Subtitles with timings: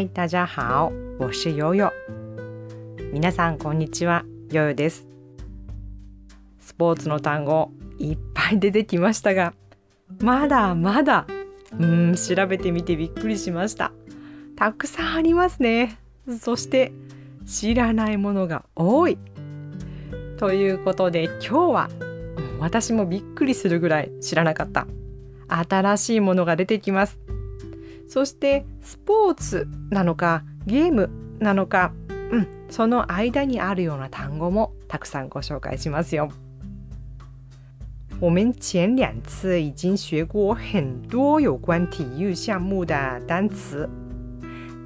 [0.00, 1.92] 嗨，大家好，我是悠悠。
[3.12, 5.06] 皆さんこんにちは、ヨヨです。
[6.58, 9.52] スポーツの単語いっぱい出てきましたが、
[10.22, 11.26] まだまだ
[11.78, 13.92] うん調べてみてびっくりしました。
[14.56, 15.98] たくさんありますね。
[16.40, 16.92] そして
[17.44, 19.18] 知らないものが多い。
[20.38, 21.90] ということで今日は
[22.58, 24.86] 私もびっくりするぐらい知らなかった
[25.48, 27.18] 新しいものが出てきます。
[28.10, 31.92] そしてスポーツなのかゲームなのか、
[32.32, 36.28] うん、その間にあるような単語もたくさんご紹介しますよ。
[38.18, 43.88] 我们前两次已经学过很多有关体育项目的单词，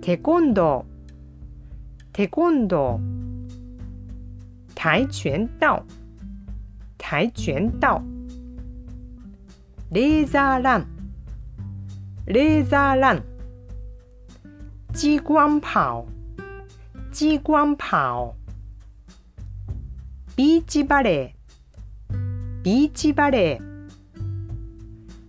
[0.00, 2.98] ，Taekwondo，Taekwondo，
[4.74, 5.84] 跆拳道，
[7.10, 8.02] 跆拳道
[9.90, 10.60] ，Laser
[12.26, 13.22] Run，Laser Run。
[14.92, 16.04] 激光跑，
[17.10, 18.36] 激光跑。
[20.36, 21.34] 比基芭蕾，
[22.62, 23.58] 比基芭蕾。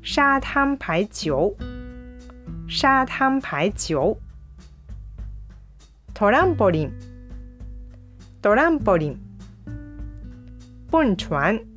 [0.01, 1.55] 沙滩排球，
[2.67, 4.17] 沙滩排球。
[6.13, 6.91] トランポリン，
[8.41, 9.17] トランポリン。
[10.91, 11.68] 蹦船，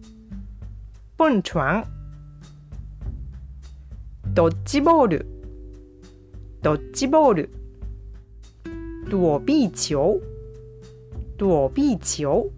[1.23, 1.85] 蹦船。
[4.35, 5.27] ドッジボール，
[6.63, 7.51] ドッジボール。
[9.09, 10.21] 躲避球，
[11.39, 12.51] 躲避球。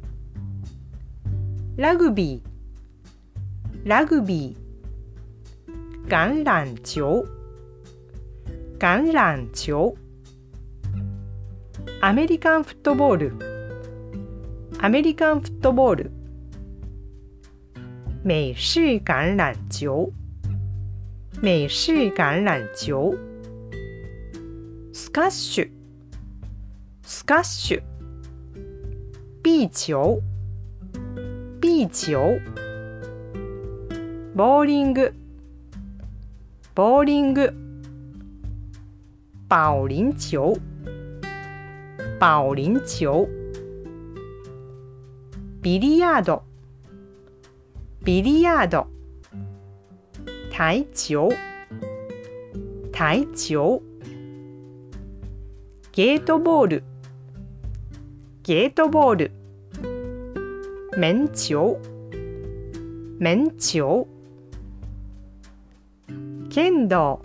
[1.76, 6.08] ラグビー、ラグビー。
[6.08, 7.28] 橄榄球、
[8.78, 9.94] 橄榄球。
[12.00, 13.32] アメリカンフットボール、
[14.78, 16.23] アメリカンフットボール。
[18.26, 20.10] 美式橄榄球，
[21.42, 23.18] 美式橄榄球。
[24.94, 25.70] スカッシュ。
[27.02, 27.82] スカッシュ。
[29.42, 30.22] 壁球
[31.60, 32.40] 壁球
[34.34, 35.12] ボーリング。
[36.74, 37.52] ボーリング。
[39.50, 40.38] 保龄球
[42.18, 43.28] 保龄球
[45.60, 46.53] ビリヤード。
[48.04, 48.87] ビリヤード。
[50.53, 51.31] 台球
[52.92, 53.81] 台球
[55.93, 56.84] ゲートボール。
[58.43, 59.32] ゲートボール。
[60.99, 61.78] 面球。
[63.19, 64.05] 面球。
[66.50, 67.23] 剣道。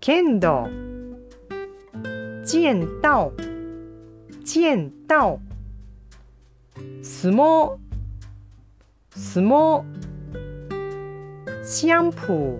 [0.00, 0.70] 剣道。
[2.46, 3.32] 剑道
[4.42, 5.38] 剑道
[7.02, 7.81] 相撲。
[9.14, 9.84] 相撲
[11.62, 12.58] 相撲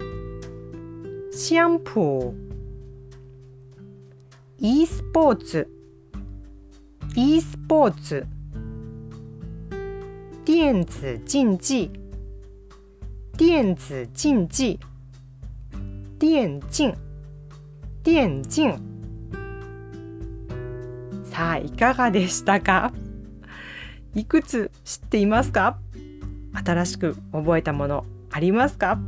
[1.32, 2.34] 相撲
[4.58, 5.68] e スポーツ
[7.16, 8.26] e スポーツ
[10.44, 11.90] 電子競技。
[13.36, 14.78] 電子競技。
[16.18, 16.94] 電競
[18.02, 18.78] 電競
[21.24, 22.92] さあいかがでしたか？
[24.14, 25.78] いくつ知っていますか？
[26.52, 28.98] 新しく覚えたものありますか？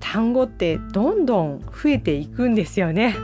[0.00, 3.16] 単語ってどんどん増えていくんですよね。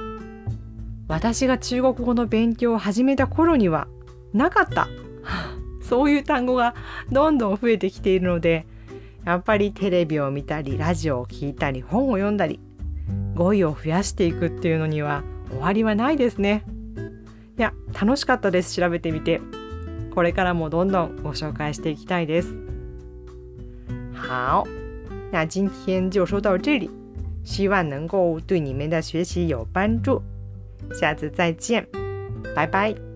[1.06, 3.88] 私が中国語の勉強を始めた頃には
[4.32, 4.88] なかった。
[5.82, 6.74] そういう単語が
[7.10, 8.66] どんどん増えてきているので
[9.24, 12.60] やっぱりテレビを見たりラジオを聞いたり本を読んだり
[13.34, 16.64] 語彙を増やしていくっていうのには終わりはないですね。
[17.58, 19.40] いや楽しかったです調べてみて。
[20.18, 22.52] これからもどんどんご紹介していきたいです。
[24.12, 24.66] 好
[25.30, 26.90] 那今天就说到这里。
[27.44, 30.20] 希望能够对你们的学习有帮助。
[30.92, 31.86] 下次再见。
[32.52, 33.07] 拜拜。